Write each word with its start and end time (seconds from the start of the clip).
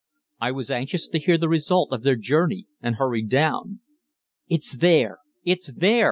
I 0.39 0.51
was 0.51 0.71
anxious 0.71 1.07
to 1.09 1.19
hear 1.19 1.37
the 1.37 1.47
result 1.47 1.93
of 1.93 2.01
their 2.01 2.15
journey, 2.15 2.65
and 2.81 2.95
hurried 2.95 3.29
down. 3.29 3.81
"It's 4.47 4.75
there! 4.77 5.19
it's 5.43 5.71
there!" 5.71 5.99